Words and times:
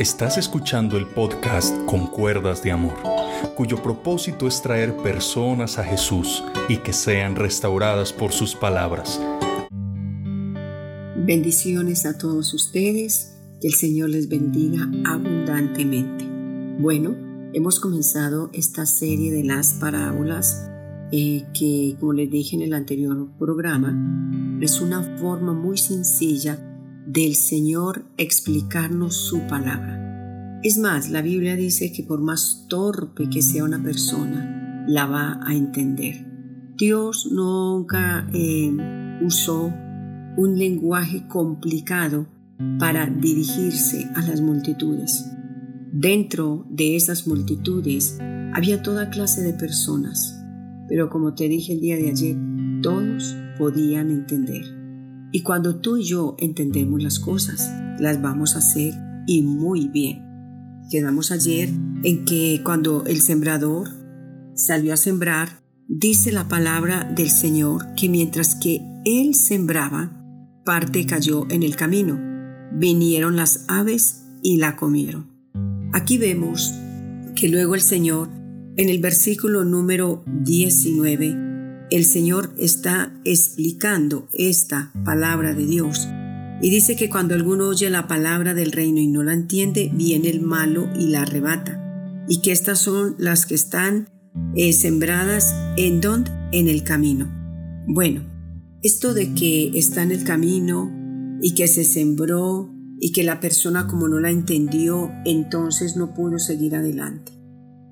Estás 0.00 0.38
escuchando 0.38 0.96
el 0.96 1.06
podcast 1.06 1.76
Con 1.84 2.06
Cuerdas 2.06 2.62
de 2.62 2.72
Amor, 2.72 2.94
cuyo 3.54 3.82
propósito 3.82 4.48
es 4.48 4.62
traer 4.62 4.96
personas 4.96 5.78
a 5.78 5.84
Jesús 5.84 6.42
y 6.70 6.78
que 6.78 6.94
sean 6.94 7.36
restauradas 7.36 8.10
por 8.10 8.32
sus 8.32 8.54
palabras. 8.54 9.20
Bendiciones 11.14 12.06
a 12.06 12.16
todos 12.16 12.54
ustedes, 12.54 13.36
que 13.60 13.68
el 13.68 13.74
Señor 13.74 14.08
les 14.08 14.30
bendiga 14.30 14.88
abundantemente. 15.04 16.24
Bueno, 16.80 17.14
hemos 17.52 17.78
comenzado 17.78 18.48
esta 18.54 18.86
serie 18.86 19.30
de 19.30 19.44
las 19.44 19.74
parábolas 19.74 20.66
eh, 21.12 21.44
que, 21.52 21.96
como 22.00 22.14
les 22.14 22.30
dije 22.30 22.56
en 22.56 22.62
el 22.62 22.72
anterior 22.72 23.28
programa, 23.38 23.94
es 24.62 24.80
una 24.80 25.02
forma 25.18 25.52
muy 25.52 25.76
sencilla 25.76 26.69
del 27.06 27.34
Señor 27.34 28.06
explicarnos 28.16 29.16
su 29.16 29.46
palabra. 29.46 30.60
Es 30.62 30.78
más, 30.78 31.10
la 31.10 31.22
Biblia 31.22 31.56
dice 31.56 31.92
que 31.92 32.02
por 32.02 32.20
más 32.20 32.66
torpe 32.68 33.30
que 33.30 33.42
sea 33.42 33.64
una 33.64 33.82
persona, 33.82 34.84
la 34.86 35.06
va 35.06 35.40
a 35.42 35.54
entender. 35.54 36.26
Dios 36.76 37.28
nunca 37.30 38.28
eh, 38.32 38.70
usó 39.22 39.72
un 40.36 40.58
lenguaje 40.58 41.26
complicado 41.28 42.26
para 42.78 43.06
dirigirse 43.06 44.10
a 44.14 44.22
las 44.22 44.40
multitudes. 44.40 45.30
Dentro 45.92 46.66
de 46.70 46.96
esas 46.96 47.26
multitudes 47.26 48.18
había 48.54 48.82
toda 48.82 49.10
clase 49.10 49.42
de 49.42 49.54
personas, 49.54 50.42
pero 50.88 51.08
como 51.08 51.34
te 51.34 51.48
dije 51.48 51.72
el 51.72 51.80
día 51.80 51.96
de 51.96 52.10
ayer, 52.10 52.36
todos 52.82 53.36
podían 53.58 54.10
entender. 54.10 54.79
Y 55.32 55.42
cuando 55.42 55.76
tú 55.76 55.96
y 55.96 56.04
yo 56.04 56.34
entendemos 56.38 57.02
las 57.02 57.18
cosas, 57.18 57.70
las 58.00 58.20
vamos 58.20 58.56
a 58.56 58.58
hacer 58.58 58.94
y 59.26 59.42
muy 59.42 59.88
bien. 59.88 60.24
Quedamos 60.90 61.30
ayer 61.30 61.68
en 62.02 62.24
que 62.24 62.62
cuando 62.64 63.04
el 63.06 63.20
sembrador 63.20 63.88
salió 64.54 64.92
a 64.92 64.96
sembrar, 64.96 65.62
dice 65.86 66.32
la 66.32 66.48
palabra 66.48 67.04
del 67.04 67.30
Señor 67.30 67.94
que 67.94 68.08
mientras 68.08 68.56
que 68.56 68.80
él 69.04 69.34
sembraba, 69.34 70.16
parte 70.64 71.06
cayó 71.06 71.46
en 71.48 71.62
el 71.62 71.76
camino. 71.76 72.18
Vinieron 72.72 73.36
las 73.36 73.64
aves 73.68 74.24
y 74.42 74.56
la 74.56 74.76
comieron. 74.76 75.30
Aquí 75.92 76.18
vemos 76.18 76.74
que 77.36 77.48
luego 77.48 77.74
el 77.74 77.80
Señor, 77.80 78.28
en 78.76 78.88
el 78.88 79.00
versículo 79.00 79.64
número 79.64 80.24
19, 80.26 81.49
el 81.90 82.04
Señor 82.04 82.54
está 82.58 83.12
explicando 83.24 84.28
esta 84.32 84.92
palabra 85.04 85.54
de 85.54 85.66
Dios. 85.66 86.08
Y 86.62 86.70
dice 86.70 86.94
que 86.94 87.08
cuando 87.08 87.34
alguno 87.34 87.68
oye 87.68 87.88
la 87.90 88.06
palabra 88.06 88.54
del 88.54 88.72
reino 88.72 89.00
y 89.00 89.06
no 89.06 89.22
la 89.22 89.32
entiende, 89.32 89.90
viene 89.92 90.28
el 90.28 90.40
malo 90.40 90.88
y 90.98 91.08
la 91.08 91.22
arrebata. 91.22 92.24
Y 92.28 92.42
que 92.42 92.52
estas 92.52 92.80
son 92.80 93.16
las 93.18 93.46
que 93.46 93.54
están 93.54 94.08
eh, 94.54 94.72
sembradas 94.72 95.54
en 95.76 96.00
donde? 96.00 96.30
En 96.52 96.68
el 96.68 96.82
camino. 96.84 97.30
Bueno, 97.86 98.22
esto 98.82 99.14
de 99.14 99.34
que 99.34 99.70
está 99.74 100.02
en 100.02 100.10
el 100.10 100.24
camino 100.24 100.90
y 101.40 101.54
que 101.54 101.68
se 101.68 101.84
sembró 101.84 102.74
y 102.98 103.12
que 103.12 103.22
la 103.22 103.40
persona 103.40 103.86
como 103.86 104.08
no 104.08 104.20
la 104.20 104.30
entendió, 104.30 105.10
entonces 105.24 105.96
no 105.96 106.12
pudo 106.12 106.38
seguir 106.38 106.74
adelante. 106.74 107.32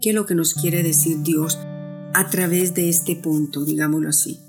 ¿Qué 0.00 0.10
es 0.10 0.14
lo 0.14 0.26
que 0.26 0.34
nos 0.34 0.54
quiere 0.54 0.82
decir 0.82 1.22
Dios 1.22 1.58
a 2.18 2.30
través 2.30 2.74
de 2.74 2.88
este 2.88 3.14
punto, 3.14 3.64
digámoslo 3.64 4.08
así. 4.08 4.40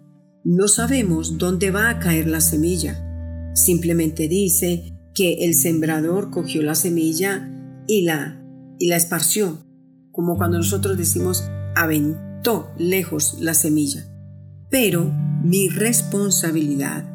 No 0.43 0.67
sabemos 0.67 1.37
dónde 1.37 1.69
va 1.69 1.91
a 1.91 1.99
caer 1.99 2.25
la 2.25 2.41
semilla. 2.41 3.51
Simplemente 3.53 4.27
dice 4.27 4.91
que 5.13 5.45
el 5.45 5.53
sembrador 5.53 6.31
cogió 6.31 6.63
la 6.63 6.73
semilla 6.73 7.47
y 7.87 8.05
la, 8.05 8.43
y 8.79 8.87
la 8.87 8.95
esparció, 8.95 9.59
como 10.11 10.35
cuando 10.35 10.57
nosotros 10.57 10.97
decimos 10.97 11.43
aventó 11.75 12.71
lejos 12.79 13.37
la 13.39 13.53
semilla. 13.53 14.03
Pero 14.71 15.13
mi 15.43 15.69
responsabilidad, 15.69 17.05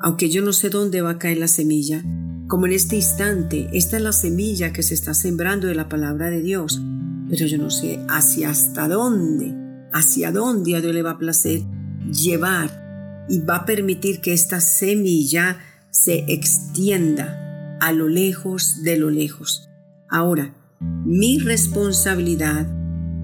aunque 0.00 0.28
yo 0.28 0.42
no 0.42 0.52
sé 0.52 0.70
dónde 0.70 1.02
va 1.02 1.10
a 1.10 1.18
caer 1.18 1.38
la 1.38 1.46
semilla, 1.46 2.02
como 2.48 2.66
en 2.66 2.72
este 2.72 2.96
instante, 2.96 3.68
esta 3.74 3.96
es 3.98 4.02
la 4.02 4.12
semilla 4.12 4.72
que 4.72 4.82
se 4.82 4.94
está 4.94 5.14
sembrando 5.14 5.68
de 5.68 5.76
la 5.76 5.88
palabra 5.88 6.30
de 6.30 6.42
Dios, 6.42 6.82
pero 7.28 7.46
yo 7.46 7.58
no 7.58 7.70
sé 7.70 8.00
hacia 8.08 8.50
hasta 8.50 8.88
dónde 8.88 9.59
hacia 9.92 10.32
dónde 10.32 10.76
a 10.76 10.80
Dios 10.80 10.94
le 10.94 11.02
va 11.02 11.12
a 11.12 11.18
placer 11.18 11.62
llevar 12.10 13.26
y 13.28 13.40
va 13.40 13.56
a 13.56 13.66
permitir 13.66 14.20
que 14.20 14.32
esta 14.32 14.60
semilla 14.60 15.58
se 15.90 16.24
extienda 16.28 17.78
a 17.80 17.92
lo 17.92 18.08
lejos 18.08 18.82
de 18.82 18.98
lo 18.98 19.10
lejos. 19.10 19.68
Ahora, 20.08 20.54
mi 20.80 21.38
responsabilidad 21.38 22.66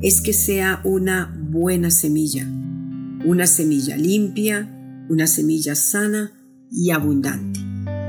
es 0.02 0.20
que 0.20 0.32
sea 0.32 0.80
una 0.84 1.34
buena 1.38 1.90
semilla, 1.90 2.46
una 3.24 3.46
semilla 3.46 3.96
limpia, 3.96 4.70
una 5.08 5.26
semilla 5.26 5.74
sana 5.74 6.32
y 6.70 6.90
abundante. 6.90 7.60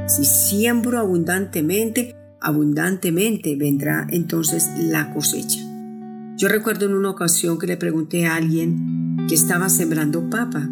Si 0.08 0.26
siembro 0.26 1.00
abundantemente, 1.00 2.16
abundantemente 2.42 3.56
vendrá 3.56 4.08
entonces 4.10 4.70
la 4.78 5.14
cosecha. 5.14 5.67
Yo 6.38 6.48
recuerdo 6.50 6.86
en 6.86 6.94
una 6.94 7.10
ocasión 7.10 7.58
que 7.58 7.66
le 7.66 7.78
pregunté 7.78 8.28
a 8.28 8.36
alguien 8.36 9.26
que 9.28 9.34
estaba 9.34 9.70
sembrando 9.70 10.30
papa 10.30 10.70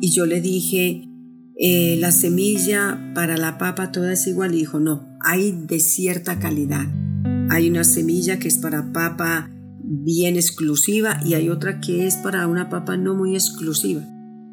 y 0.00 0.10
yo 0.12 0.24
le 0.24 0.40
dije, 0.40 1.10
eh, 1.58 1.98
la 2.00 2.10
semilla 2.10 3.12
para 3.14 3.36
la 3.36 3.58
papa 3.58 3.92
toda 3.92 4.14
es 4.14 4.26
igual 4.26 4.54
y 4.54 4.60
dijo, 4.60 4.80
no, 4.80 5.06
hay 5.20 5.52
de 5.52 5.78
cierta 5.80 6.38
calidad. 6.38 6.86
Hay 7.50 7.68
una 7.68 7.84
semilla 7.84 8.38
que 8.38 8.48
es 8.48 8.56
para 8.56 8.94
papa 8.94 9.50
bien 9.82 10.36
exclusiva 10.36 11.20
y 11.22 11.34
hay 11.34 11.50
otra 11.50 11.82
que 11.82 12.06
es 12.06 12.16
para 12.16 12.46
una 12.46 12.70
papa 12.70 12.96
no 12.96 13.14
muy 13.14 13.34
exclusiva. 13.34 14.00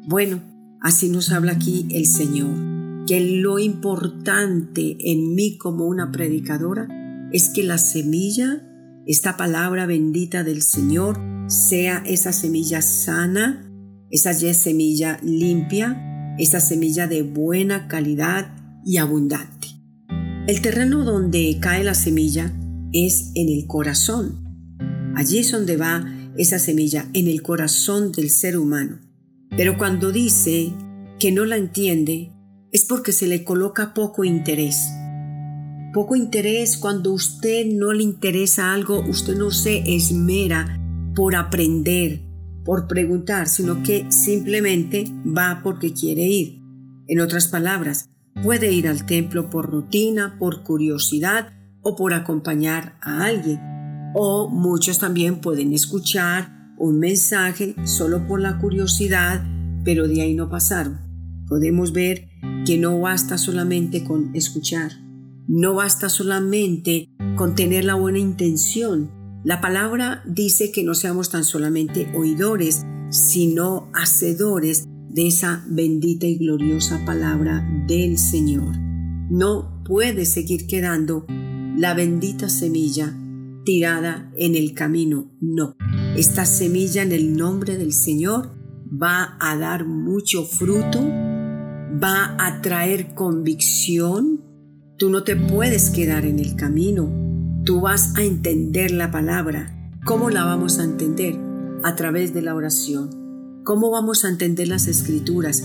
Bueno, 0.06 0.42
así 0.82 1.08
nos 1.08 1.32
habla 1.32 1.52
aquí 1.52 1.88
el 1.92 2.04
Señor, 2.04 3.06
que 3.06 3.20
lo 3.40 3.58
importante 3.58 4.98
en 5.00 5.34
mí 5.34 5.56
como 5.56 5.86
una 5.86 6.12
predicadora 6.12 6.88
es 7.32 7.48
que 7.48 7.62
la 7.62 7.78
semilla 7.78 8.68
esta 9.06 9.36
palabra 9.36 9.86
bendita 9.86 10.44
del 10.44 10.62
Señor 10.62 11.20
sea 11.48 12.02
esa 12.06 12.32
semilla 12.32 12.82
sana, 12.82 13.68
esa 14.10 14.32
semilla 14.32 15.18
limpia, 15.22 16.36
esa 16.38 16.60
semilla 16.60 17.06
de 17.08 17.22
buena 17.22 17.88
calidad 17.88 18.54
y 18.84 18.98
abundante. 18.98 19.68
El 20.46 20.60
terreno 20.60 21.04
donde 21.04 21.58
cae 21.60 21.82
la 21.84 21.94
semilla 21.94 22.52
es 22.92 23.32
en 23.34 23.48
el 23.48 23.66
corazón. 23.66 24.38
Allí 25.16 25.38
es 25.38 25.50
donde 25.50 25.76
va 25.76 26.04
esa 26.36 26.58
semilla, 26.58 27.08
en 27.12 27.28
el 27.28 27.42
corazón 27.42 28.12
del 28.12 28.30
ser 28.30 28.56
humano. 28.56 29.00
Pero 29.50 29.76
cuando 29.76 30.12
dice 30.12 30.72
que 31.18 31.30
no 31.30 31.44
la 31.44 31.56
entiende, 31.56 32.32
es 32.70 32.86
porque 32.86 33.12
se 33.12 33.26
le 33.26 33.44
coloca 33.44 33.92
poco 33.94 34.24
interés 34.24 34.78
poco 35.92 36.16
interés, 36.16 36.76
cuando 36.76 37.12
usted 37.12 37.66
no 37.66 37.92
le 37.92 38.02
interesa 38.02 38.72
algo, 38.72 39.04
usted 39.08 39.36
no 39.36 39.50
se 39.50 39.94
esmera 39.94 40.80
por 41.14 41.36
aprender, 41.36 42.22
por 42.64 42.88
preguntar, 42.88 43.48
sino 43.48 43.82
que 43.82 44.10
simplemente 44.10 45.04
va 45.26 45.60
porque 45.62 45.92
quiere 45.92 46.22
ir. 46.22 46.62
En 47.08 47.20
otras 47.20 47.48
palabras, 47.48 48.08
puede 48.42 48.72
ir 48.72 48.88
al 48.88 49.04
templo 49.04 49.50
por 49.50 49.70
rutina, 49.70 50.36
por 50.38 50.62
curiosidad 50.62 51.52
o 51.82 51.94
por 51.94 52.14
acompañar 52.14 52.96
a 53.02 53.24
alguien. 53.24 53.60
O 54.14 54.48
muchos 54.48 54.98
también 54.98 55.40
pueden 55.40 55.72
escuchar 55.72 56.72
un 56.78 56.98
mensaje 56.98 57.74
solo 57.84 58.26
por 58.26 58.40
la 58.40 58.58
curiosidad, 58.58 59.44
pero 59.84 60.08
de 60.08 60.22
ahí 60.22 60.34
no 60.34 60.48
pasaron. 60.48 61.00
Podemos 61.48 61.92
ver 61.92 62.28
que 62.64 62.78
no 62.78 62.98
basta 63.00 63.36
solamente 63.36 64.04
con 64.04 64.34
escuchar, 64.34 64.92
no 65.48 65.74
basta 65.74 66.08
solamente 66.08 67.08
con 67.36 67.54
tener 67.54 67.84
la 67.84 67.94
buena 67.94 68.18
intención. 68.18 69.10
La 69.44 69.60
palabra 69.60 70.22
dice 70.26 70.70
que 70.72 70.84
no 70.84 70.94
seamos 70.94 71.30
tan 71.30 71.44
solamente 71.44 72.10
oidores, 72.14 72.82
sino 73.10 73.90
hacedores 73.92 74.86
de 75.08 75.26
esa 75.26 75.64
bendita 75.68 76.26
y 76.26 76.38
gloriosa 76.38 77.04
palabra 77.04 77.68
del 77.86 78.18
Señor. 78.18 78.76
No 79.30 79.82
puede 79.84 80.24
seguir 80.24 80.66
quedando 80.66 81.26
la 81.76 81.94
bendita 81.94 82.48
semilla 82.48 83.14
tirada 83.64 84.30
en 84.36 84.54
el 84.54 84.74
camino. 84.74 85.30
No, 85.40 85.76
esta 86.16 86.46
semilla 86.46 87.02
en 87.02 87.12
el 87.12 87.36
nombre 87.36 87.76
del 87.76 87.92
Señor 87.92 88.52
va 88.90 89.36
a 89.40 89.56
dar 89.56 89.86
mucho 89.86 90.44
fruto, 90.44 91.00
va 91.00 92.36
a 92.38 92.60
traer 92.62 93.14
convicción, 93.14 94.31
Tú 95.02 95.10
no 95.10 95.24
te 95.24 95.34
puedes 95.34 95.90
quedar 95.90 96.24
en 96.24 96.38
el 96.38 96.54
camino. 96.54 97.10
Tú 97.64 97.80
vas 97.80 98.14
a 98.16 98.22
entender 98.22 98.92
la 98.92 99.10
palabra. 99.10 99.90
¿Cómo 100.04 100.30
la 100.30 100.44
vamos 100.44 100.78
a 100.78 100.84
entender? 100.84 101.36
A 101.82 101.96
través 101.96 102.32
de 102.32 102.40
la 102.40 102.54
oración. 102.54 103.10
¿Cómo 103.64 103.90
vamos 103.90 104.24
a 104.24 104.28
entender 104.28 104.68
las 104.68 104.86
escrituras? 104.86 105.64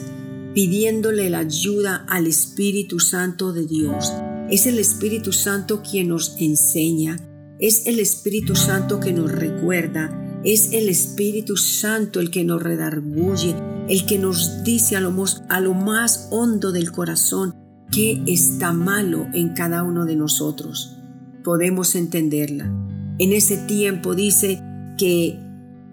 Pidiéndole 0.55 1.29
la 1.29 1.37
ayuda 1.37 2.03
al 2.09 2.25
Espíritu 2.25 2.99
Santo 2.99 3.53
de 3.53 3.67
Dios. 3.67 4.11
Es 4.49 4.65
el 4.65 4.79
Espíritu 4.79 5.31
Santo 5.31 5.83
quien 5.83 6.07
nos 6.07 6.35
enseña, 6.39 7.17
es 7.59 7.85
el 7.85 7.99
Espíritu 7.99 8.55
Santo 8.55 8.99
que 8.99 9.13
nos 9.13 9.31
recuerda, 9.31 10.41
es 10.43 10.73
el 10.73 10.89
Espíritu 10.89 11.57
Santo 11.57 12.21
el 12.21 12.31
que 12.31 12.43
nos 12.43 12.63
redarguye, 12.63 13.55
el 13.87 14.07
que 14.07 14.17
nos 14.17 14.63
dice 14.63 14.95
a 14.95 14.99
lo, 14.99 15.11
más, 15.11 15.43
a 15.47 15.59
lo 15.59 15.75
más 15.75 16.27
hondo 16.31 16.71
del 16.71 16.91
corazón 16.91 17.66
qué 17.91 18.21
está 18.27 18.73
malo 18.73 19.27
en 19.33 19.49
cada 19.49 19.83
uno 19.83 20.05
de 20.05 20.15
nosotros. 20.15 20.97
Podemos 21.43 21.95
entenderla. 21.95 22.71
En 23.19 23.33
ese 23.33 23.57
tiempo 23.57 24.15
dice 24.15 24.61
que 24.97 25.39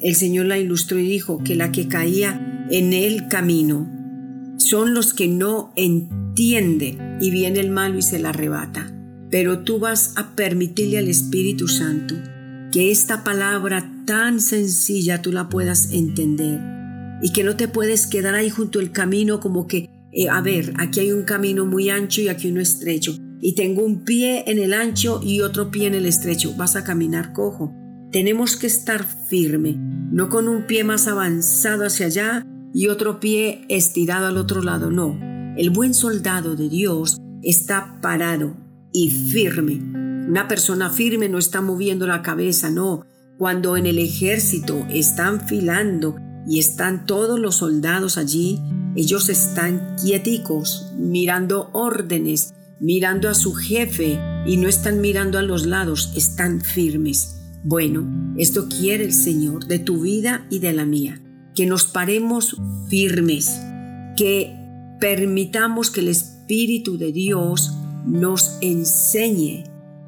el 0.01 0.15
Señor 0.15 0.47
la 0.47 0.59
ilustró 0.59 0.99
y 0.99 1.07
dijo 1.07 1.43
que 1.45 1.57
la 1.57 1.73
que 1.73 1.89
caía 1.89 2.67
en 2.71 2.93
el 2.93 3.29
camino 3.29 3.91
son 4.57 4.95
los 4.95 5.15
que 5.15 5.29
no 5.29 5.73
entienden 5.77 7.19
y 7.21 7.31
viene 7.31 7.61
el 7.61 7.71
malo 7.71 7.99
y 7.99 8.03
se 8.03 8.19
la 8.19 8.31
arrebata. 8.31 8.91
Pero 9.31 9.61
tú 9.61 9.79
vas 9.79 10.13
a 10.17 10.35
permitirle 10.37 10.99
al 10.99 11.09
Espíritu 11.09 11.69
Santo 11.69 12.15
que 12.71 12.91
esta 12.91 13.25
palabra 13.25 13.91
tan 14.05 14.41
sencilla 14.41 15.23
tú 15.23 15.33
la 15.33 15.49
puedas 15.49 15.93
entender 15.93 16.61
y 17.23 17.33
que 17.33 17.45
no 17.45 17.57
te 17.57 17.69
puedes 17.69 18.07
quedar 18.07 18.35
ahí 18.35 18.51
junto 18.51 18.81
al 18.81 18.91
camino 18.91 19.41
como 19.41 19.67
que, 19.67 19.89
eh, 20.15 20.29
a 20.29 20.41
ver, 20.41 20.75
aquí 20.79 21.01
hay 21.01 21.13
un 21.13 21.25
camino 21.25 21.67
muy 21.67 21.91
ancho 21.91 22.21
y 22.21 22.29
aquí 22.29 22.51
uno 22.51 22.61
estrecho 22.61 23.17
y 23.41 23.55
tengo 23.55 23.85
un 23.85 24.05
pie 24.05 24.45
en 24.47 24.59
el 24.59 24.73
ancho 24.73 25.21
y 25.23 25.43
otro 25.43 25.71
pie 25.71 25.87
en 25.87 25.95
el 25.95 26.07
estrecho. 26.07 26.55
Vas 26.57 26.77
a 26.77 26.85
caminar 26.85 27.35
cojo. 27.35 27.75
Tenemos 28.11 28.57
que 28.57 28.67
estar 28.67 29.05
firme, 29.05 29.77
no 29.77 30.31
con 30.31 30.49
un 30.49 30.67
pie 30.67 30.83
más 30.83 31.09
avanzado 31.09 31.85
hacia 31.85 32.07
allá 32.07 32.47
y 32.73 32.89
otro 32.89 33.21
pie 33.21 33.67
estirado 33.69 34.29
al 34.29 34.39
otro 34.39 34.63
lado, 34.63 34.91
no. 34.91 35.19
El 35.59 35.69
buen 35.71 35.93
soldado 35.95 36.57
de 36.57 36.69
Dios 36.69 37.19
está 37.43 37.99
parado 38.01 38.57
y 38.93 39.11
firme. 39.11 39.81
Una 40.29 40.49
persona 40.49 40.89
firme 40.89 41.29
no 41.29 41.37
está 41.37 41.61
moviendo 41.61 42.07
la 42.07 42.23
cabeza, 42.23 42.71
no. 42.71 43.05
Cuando 43.37 43.77
en 43.77 43.85
el 43.85 43.99
ejército 43.99 44.87
están 44.89 45.47
filando 45.47 46.17
y 46.49 46.61
están 46.61 47.05
todos 47.05 47.39
los 47.39 47.57
soldados 47.57 48.17
allí, 48.17 48.61
ellos 48.97 49.29
están 49.29 49.97
quieticos, 50.01 50.93
mirando 50.97 51.71
órdenes, 51.73 52.55
mirando 52.81 53.29
a 53.29 53.35
su 53.35 53.55
jefe 53.55 54.19
y 54.47 54.57
no 54.57 54.69
están 54.69 55.01
mirando 55.01 55.39
a 55.39 55.43
los 55.43 55.67
lados, 55.67 56.13
están 56.17 56.61
firmes. 56.61 57.41
Bueno, 57.63 58.35
esto 58.37 58.69
quiere 58.69 59.05
el 59.05 59.13
Señor 59.13 59.67
de 59.67 59.79
tu 59.79 60.03
vida 60.03 60.47
y 60.51 60.59
de 60.59 60.73
la 60.73 60.85
mía 60.85 61.21
que 61.55 61.67
nos 61.67 61.87
paremos 61.87 62.57
firmes, 62.89 63.61
que 64.17 64.55
permitamos 65.01 65.91
que 65.91 66.01
el 66.01 66.09
Espíritu 66.09 66.99
de 66.99 67.13
Dios 67.13 67.73
nos 68.07 68.59
enseñe, 68.61 69.65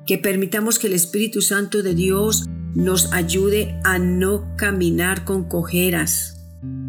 que 0.07 0.19
permitamos 0.19 0.79
que 0.79 0.89
el 0.89 0.95
Espíritu 0.95 1.41
Santo 1.41 1.83
de 1.83 1.95
Dios 1.95 2.47
nos 2.75 3.13
ayude 3.13 3.81
a 3.85 3.99
no 3.99 4.57
caminar 4.57 5.25
con 5.25 5.45
cojeras. 5.45 6.36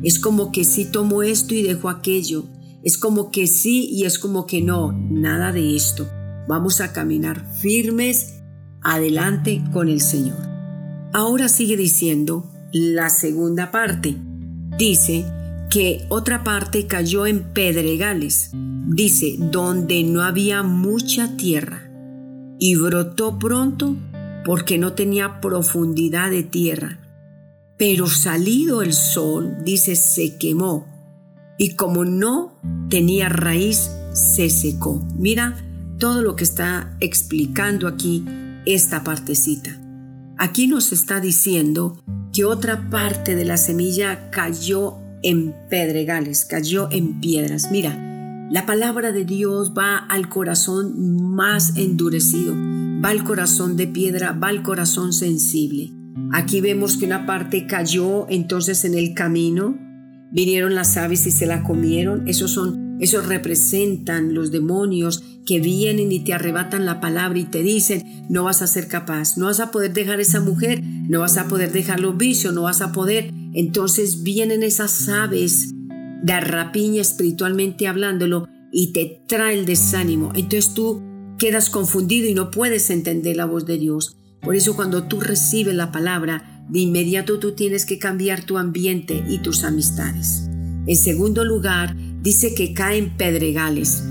Es 0.03 0.19
como 0.19 0.51
que 0.51 0.63
sí 0.63 0.85
tomo 0.85 1.23
esto 1.23 1.53
y 1.53 1.63
dejo 1.63 1.89
aquello. 1.89 2.45
Es 2.83 2.97
como 2.97 3.31
que 3.31 3.47
sí 3.47 3.89
y 3.91 4.05
es 4.05 4.19
como 4.19 4.45
que 4.45 4.61
no. 4.61 4.91
Nada 4.91 5.51
de 5.51 5.75
esto. 5.75 6.07
Vamos 6.47 6.81
a 6.81 6.93
caminar 6.93 7.45
firmes 7.59 8.41
adelante 8.81 9.63
con 9.73 9.89
el 9.89 10.01
Señor. 10.01 10.37
Ahora 11.13 11.49
sigue 11.49 11.77
diciendo 11.77 12.49
la 12.71 13.09
segunda 13.09 13.71
parte 13.71 14.17
dice 14.77 15.25
que 15.69 16.05
otra 16.09 16.43
parte 16.43 16.87
cayó 16.87 17.25
en 17.25 17.43
pedregales, 17.53 18.51
dice, 18.53 19.35
donde 19.37 20.03
no 20.03 20.21
había 20.21 20.63
mucha 20.63 21.35
tierra, 21.35 21.91
y 22.59 22.75
brotó 22.75 23.37
pronto 23.37 23.95
porque 24.45 24.77
no 24.77 24.93
tenía 24.93 25.41
profundidad 25.41 26.31
de 26.31 26.43
tierra. 26.43 26.99
Pero 27.77 28.07
salido 28.07 28.81
el 28.81 28.93
sol, 28.93 29.57
dice, 29.63 29.95
se 29.95 30.37
quemó, 30.37 30.85
y 31.57 31.75
como 31.75 32.05
no 32.05 32.59
tenía 32.89 33.29
raíz, 33.29 33.91
se 34.13 34.49
secó. 34.49 35.03
Mira 35.17 35.55
todo 35.99 36.21
lo 36.21 36.35
que 36.35 36.43
está 36.43 36.95
explicando 36.99 37.87
aquí 37.87 38.25
esta 38.65 39.03
partecita. 39.03 39.79
Aquí 40.37 40.67
nos 40.67 40.91
está 40.91 41.19
diciendo 41.19 41.99
que 42.33 42.45
otra 42.45 42.89
parte 42.89 43.35
de 43.35 43.45
la 43.45 43.57
semilla 43.57 44.29
cayó 44.29 44.97
en 45.23 45.55
pedregales, 45.69 46.45
cayó 46.45 46.89
en 46.91 47.19
piedras. 47.19 47.69
Mira, 47.71 48.47
la 48.51 48.65
palabra 48.65 49.11
de 49.11 49.25
Dios 49.25 49.73
va 49.75 49.97
al 49.97 50.29
corazón 50.29 51.33
más 51.35 51.75
endurecido, 51.75 52.53
va 52.55 53.09
al 53.09 53.23
corazón 53.23 53.75
de 53.77 53.87
piedra, 53.87 54.31
va 54.31 54.49
al 54.49 54.61
corazón 54.61 55.13
sensible. 55.13 55.96
Aquí 56.33 56.61
vemos 56.61 56.97
que 56.97 57.05
una 57.05 57.25
parte 57.25 57.67
cayó 57.67 58.27
entonces 58.29 58.85
en 58.85 58.95
el 58.95 59.13
camino, 59.13 59.77
vinieron 60.31 60.75
las 60.75 60.97
aves 60.97 61.25
y 61.27 61.31
se 61.31 61.45
la 61.45 61.63
comieron. 61.63 62.27
Esos 62.27 62.51
son, 62.51 62.97
esos 62.99 63.27
representan 63.27 64.33
los 64.33 64.51
demonios 64.51 65.23
que 65.45 65.59
vienen 65.59 66.11
y 66.11 66.23
te 66.23 66.33
arrebatan 66.33 66.85
la 66.85 66.99
palabra 66.99 67.39
y 67.39 67.45
te 67.45 67.63
dicen, 67.63 68.27
no 68.29 68.43
vas 68.43 68.61
a 68.61 68.67
ser 68.67 68.87
capaz, 68.87 69.37
no 69.37 69.45
vas 69.45 69.59
a 69.59 69.71
poder 69.71 69.93
dejar 69.93 70.19
esa 70.19 70.41
mujer, 70.41 70.83
no 70.83 71.21
vas 71.21 71.37
a 71.37 71.47
poder 71.47 71.71
dejar 71.71 71.99
los 71.99 72.17
vicios, 72.17 72.53
no 72.53 72.63
vas 72.63 72.81
a 72.81 72.91
poder. 72.91 73.31
Entonces 73.53 74.23
vienen 74.23 74.63
esas 74.63 75.07
aves 75.07 75.73
de 76.21 76.39
rapiña 76.41 77.01
espiritualmente 77.01 77.87
hablándolo 77.87 78.47
y 78.71 78.91
te 78.91 79.23
trae 79.27 79.57
el 79.57 79.65
desánimo. 79.65 80.31
Entonces 80.35 80.73
tú 80.73 81.01
quedas 81.37 81.69
confundido 81.69 82.27
y 82.27 82.33
no 82.33 82.51
puedes 82.51 82.89
entender 82.89 83.37
la 83.37 83.45
voz 83.45 83.65
de 83.65 83.77
Dios. 83.77 84.17
Por 84.41 84.55
eso 84.55 84.75
cuando 84.75 85.03
tú 85.03 85.19
recibes 85.19 85.75
la 85.75 85.91
palabra, 85.91 86.65
de 86.69 86.79
inmediato 86.79 87.39
tú 87.39 87.53
tienes 87.53 87.85
que 87.85 87.99
cambiar 87.99 88.43
tu 88.43 88.57
ambiente 88.57 89.23
y 89.27 89.39
tus 89.39 89.63
amistades. 89.63 90.49
En 90.85 90.95
segundo 90.95 91.43
lugar, 91.43 91.95
dice 92.21 92.53
que 92.53 92.73
caen 92.73 93.15
pedregales. 93.17 94.03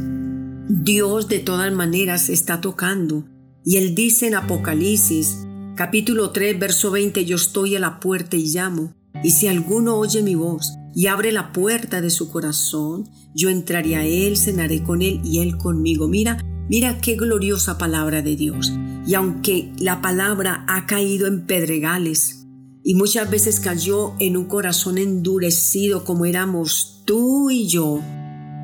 Dios 0.68 1.28
de 1.28 1.38
todas 1.38 1.72
maneras 1.72 2.28
está 2.28 2.60
tocando. 2.60 3.24
Y 3.64 3.76
él 3.76 3.94
dice 3.94 4.26
en 4.26 4.34
Apocalipsis, 4.34 5.46
capítulo 5.74 6.30
3, 6.30 6.58
verso 6.58 6.90
20, 6.90 7.24
yo 7.24 7.36
estoy 7.36 7.76
a 7.76 7.80
la 7.80 8.00
puerta 8.00 8.36
y 8.36 8.46
llamo. 8.46 8.94
Y 9.22 9.30
si 9.30 9.48
alguno 9.48 9.96
oye 9.96 10.22
mi 10.22 10.34
voz 10.34 10.74
y 10.94 11.06
abre 11.06 11.32
la 11.32 11.52
puerta 11.52 12.00
de 12.00 12.10
su 12.10 12.30
corazón, 12.30 13.08
yo 13.34 13.50
entraré 13.50 13.96
a 13.96 14.04
él, 14.04 14.36
cenaré 14.36 14.82
con 14.82 15.02
él 15.02 15.20
y 15.24 15.40
él 15.40 15.56
conmigo. 15.56 16.08
Mira, 16.08 16.38
mira 16.68 16.98
qué 17.00 17.16
gloriosa 17.16 17.78
palabra 17.78 18.22
de 18.22 18.36
Dios. 18.36 18.72
Y 19.06 19.14
aunque 19.14 19.72
la 19.78 20.00
palabra 20.02 20.64
ha 20.68 20.86
caído 20.86 21.26
en 21.26 21.46
pedregales 21.46 22.46
y 22.82 22.94
muchas 22.94 23.30
veces 23.30 23.60
cayó 23.60 24.14
en 24.18 24.36
un 24.36 24.44
corazón 24.44 24.98
endurecido 24.98 26.04
como 26.04 26.26
éramos 26.26 27.02
tú 27.04 27.50
y 27.50 27.68
yo, 27.68 28.00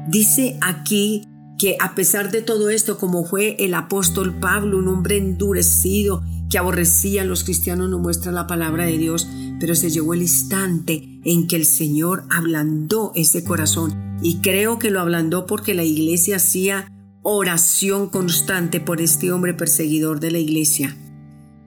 dice 0.09 0.59
aquí 0.61 1.29
que 1.59 1.77
a 1.81 1.95
pesar 1.95 2.33
de 2.33 2.43
todo 2.43 2.71
esto, 2.71 2.99
como 2.99 3.25
fue 3.25 3.57
el 3.61 3.75
apóstol 3.75 4.35
Pablo, 4.41 4.79
un 4.79 4.89
hombre 4.89 5.19
endurecido 5.19 6.23
que 6.51 6.59
aborrecía 6.59 7.23
a 7.23 7.25
los 7.25 7.45
cristianos, 7.45 7.89
no 7.89 7.99
muestra 7.99 8.33
la 8.33 8.49
palabra 8.49 8.85
de 8.85 8.99
Dios, 8.99 9.29
pero 9.61 9.77
se 9.77 9.91
llegó 9.91 10.13
el 10.13 10.23
instante 10.23 11.21
en 11.25 11.47
que 11.47 11.57
el 11.57 11.65
Señor 11.65 12.25
ablandó 12.31 13.13
ese 13.15 13.45
corazón. 13.45 14.19
Y 14.23 14.39
creo 14.39 14.79
que 14.79 14.91
lo 14.91 15.01
ablandó 15.01 15.47
porque 15.47 15.73
la 15.73 15.85
iglesia 15.85 16.37
hacía 16.37 16.93
oración 17.23 18.09
constante 18.09 18.81
por 18.81 19.01
este 19.01 19.33
hombre 19.33 19.55
perseguidor 19.55 20.21
de 20.21 20.31
la 20.31 20.39
iglesia. 20.39 20.97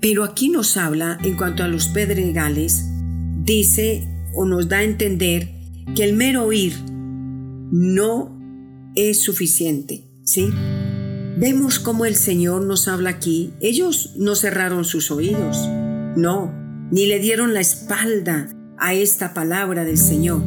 Pero 0.01 0.23
aquí 0.23 0.49
nos 0.49 0.77
habla, 0.77 1.17
en 1.23 1.35
cuanto 1.35 1.63
a 1.63 1.67
los 1.67 1.87
pedregales, 1.87 2.85
dice 3.43 4.07
o 4.33 4.45
nos 4.45 4.67
da 4.67 4.79
a 4.79 4.83
entender 4.83 5.49
que 5.95 6.03
el 6.03 6.13
mero 6.13 6.43
oír 6.43 6.73
no 7.71 8.37
es 8.95 9.21
suficiente, 9.21 10.05
¿sí? 10.23 10.49
Vemos 11.37 11.79
cómo 11.79 12.05
el 12.05 12.15
Señor 12.15 12.63
nos 12.63 12.87
habla 12.87 13.09
aquí. 13.09 13.53
Ellos 13.61 14.13
no 14.17 14.35
cerraron 14.35 14.85
sus 14.85 15.11
oídos, 15.11 15.57
no, 16.15 16.53
ni 16.91 17.07
le 17.07 17.19
dieron 17.19 17.53
la 17.53 17.61
espalda 17.61 18.49
a 18.77 18.93
esta 18.93 19.33
palabra 19.33 19.85
del 19.85 19.97
Señor. 19.97 20.43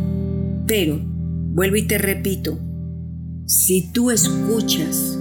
Pero, 0.66 1.00
vuelvo 1.02 1.76
y 1.76 1.86
te 1.86 1.98
repito, 1.98 2.58
si 3.48 3.90
tú 3.92 4.10
escuchas 4.10 5.18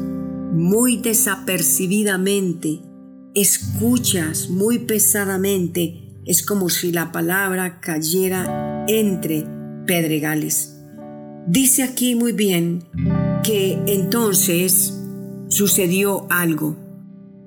muy 0.51 0.97
desapercibidamente, 0.97 2.81
escuchas 3.33 4.49
muy 4.49 4.79
pesadamente, 4.79 6.19
es 6.25 6.45
como 6.45 6.67
si 6.67 6.91
la 6.91 7.13
palabra 7.13 7.79
cayera 7.79 8.83
entre 8.89 9.45
pedregales. 9.85 10.75
Dice 11.47 11.83
aquí 11.83 12.15
muy 12.15 12.33
bien 12.33 12.83
que 13.45 13.81
entonces 13.87 14.93
sucedió 15.47 16.27
algo. 16.29 16.75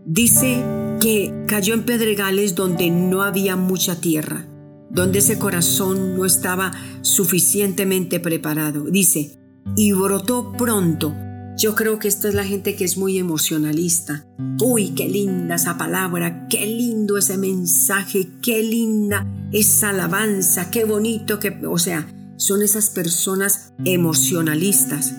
Dice 0.07 0.65
que 0.99 1.45
cayó 1.47 1.75
en 1.75 1.85
pedregales 1.85 2.55
donde 2.55 2.89
no 2.89 3.21
había 3.21 3.55
mucha 3.55 4.01
tierra, 4.01 4.47
donde 4.89 5.19
ese 5.19 5.39
corazón 5.39 6.17
no 6.17 6.25
estaba 6.25 6.73
suficientemente 7.03 8.19
preparado. 8.19 8.85
Dice, 8.85 9.40
y 9.77 9.93
brotó 9.93 10.53
pronto. 10.53 11.15
Yo 11.57 11.75
creo 11.75 11.99
que 11.99 12.09
esta 12.09 12.29
es 12.29 12.35
la 12.35 12.45
gente 12.45 12.75
que 12.75 12.85
es 12.85 12.97
muy 12.97 13.19
emocionalista. 13.19 14.25
Uy, 14.63 14.91
qué 14.91 15.09
linda 15.09 15.57
esa 15.57 15.77
palabra, 15.77 16.49
qué 16.49 16.65
lindo 16.65 17.19
ese 17.19 17.37
mensaje, 17.37 18.29
qué 18.41 18.63
linda 18.63 19.27
esa 19.53 19.91
alabanza, 19.91 20.71
qué 20.71 20.85
bonito 20.85 21.39
que... 21.39 21.61
O 21.67 21.79
sea, 21.79 22.07
son 22.37 22.63
esas 22.63 22.89
personas 22.89 23.75
emocionalistas. 23.85 25.15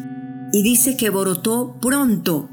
Y 0.51 0.63
dice 0.63 0.97
que 0.97 1.11
brotó 1.11 1.77
pronto 1.79 2.49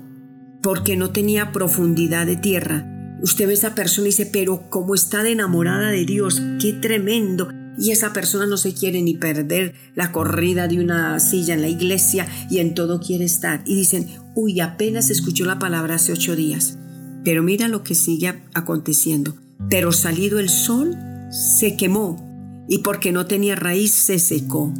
porque 0.62 0.96
no 0.96 1.10
tenía 1.10 1.52
profundidad 1.52 2.26
de 2.26 2.36
tierra. 2.36 2.86
Usted 3.22 3.46
ve 3.46 3.52
a 3.52 3.54
esa 3.54 3.74
persona 3.74 4.08
y 4.08 4.10
dice, 4.10 4.26
pero 4.26 4.68
cómo 4.68 4.94
está 4.94 5.22
de 5.22 5.32
enamorada 5.32 5.90
de 5.90 6.04
Dios, 6.04 6.42
qué 6.60 6.74
tremendo. 6.74 7.48
Y 7.78 7.92
esa 7.92 8.12
persona 8.12 8.46
no 8.46 8.56
se 8.56 8.74
quiere 8.74 9.02
ni 9.02 9.14
perder 9.14 9.74
la 9.94 10.10
corrida 10.10 10.66
de 10.66 10.80
una 10.80 11.20
silla 11.20 11.54
en 11.54 11.62
la 11.62 11.68
iglesia 11.68 12.26
y 12.50 12.58
en 12.58 12.74
todo 12.74 13.00
quiere 13.00 13.24
estar. 13.24 13.62
Y 13.66 13.76
dicen, 13.76 14.08
uy, 14.34 14.60
apenas 14.60 15.10
escuchó 15.10 15.44
la 15.44 15.58
palabra 15.58 15.94
hace 15.94 16.12
ocho 16.12 16.34
días. 16.34 16.76
Pero 17.24 17.42
mira 17.42 17.68
lo 17.68 17.84
que 17.84 17.94
sigue 17.94 18.42
aconteciendo. 18.54 19.36
Pero 19.70 19.92
salido 19.92 20.38
el 20.38 20.48
sol, 20.48 20.96
se 21.30 21.76
quemó 21.76 22.28
y 22.68 22.78
porque 22.78 23.12
no 23.12 23.26
tenía 23.26 23.54
raíz 23.54 23.92
se 23.92 24.18
secó. 24.18 24.72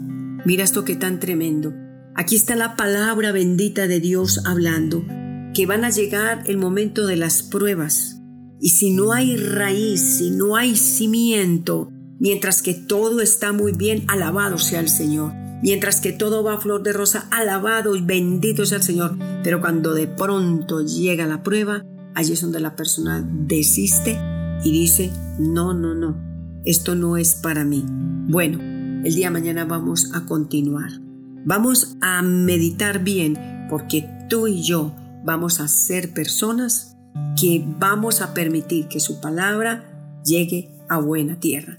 Mira 0.45 0.65
esto 0.65 0.85
que 0.85 0.97
tan 0.97 1.21
tremendo. 1.21 1.73
Aquí 2.15 2.37
está 2.37 2.57
la 2.57 2.77
palabra 2.77 3.33
bendita 3.33 3.87
de 3.87 4.01
Dios 4.01 4.41
hablando, 4.45 5.05
que 5.55 5.67
van 5.67 5.85
a 5.85 5.91
llegar 5.91 6.43
el 6.47 6.59
momento 6.59 7.07
de 7.07 7.17
las 7.17 7.43
pruebas. 7.43 8.21
Y 8.61 8.71
si 8.71 8.93
no 8.93 9.13
hay 9.13 9.37
raíz, 9.37 10.01
si 10.19 10.31
no 10.31 10.57
hay 10.57 10.77
cimiento, 10.77 11.93
mientras 12.19 12.63
que 12.63 12.75
todo 12.75 13.21
está 13.21 13.53
muy 13.53 13.73
bien, 13.73 14.05
alabado 14.09 14.59
sea 14.59 14.81
el 14.81 14.89
Señor. 14.89 15.33
Mientras 15.63 16.01
que 16.01 16.13
todo 16.13 16.45
va 16.45 16.55
a 16.55 16.61
flor 16.61 16.83
de 16.83 16.93
rosa, 16.93 17.27
alabado 17.31 17.97
y 17.97 18.03
bendito 18.03 18.65
sea 18.65 18.79
el 18.79 18.85
Señor. 18.85 19.17
Pero 19.43 19.61
cuando 19.61 19.95
de 19.95 20.07
pronto 20.07 20.83
llega 20.83 21.27
la 21.27 21.43
prueba, 21.43 21.85
allí 22.15 22.33
es 22.33 22.43
donde 22.43 22.61
la 22.61 22.77
persona 22.77 23.27
desiste 23.29 24.19
y 24.65 24.71
dice, 24.71 25.11
no, 25.39 25.75
no, 25.75 25.95
no, 25.95 26.17
esto 26.65 26.95
no 26.95 27.17
es 27.17 27.35
para 27.35 27.65
mí. 27.65 27.85
Bueno, 27.87 28.59
el 29.05 29.15
día 29.15 29.29
de 29.29 29.33
mañana 29.33 29.65
vamos 29.65 30.13
a 30.15 30.27
continuar. 30.27 30.91
Vamos 31.45 31.97
a 32.01 32.23
meditar 32.23 33.03
bien 33.03 33.67
porque 33.71 34.09
tú 34.29 34.47
y 34.47 34.63
yo 34.63 34.95
vamos 35.25 35.61
a 35.61 35.69
ser 35.69 36.13
personas 36.13 36.97
que 37.41 37.65
vamos 37.79 38.21
a 38.21 38.35
permitir 38.35 38.89
que 38.89 39.01
su 39.01 39.21
palabra 39.21 40.21
llegue 40.25 40.71
a 40.89 40.99
buena 40.99 41.39
tierra. 41.39 41.79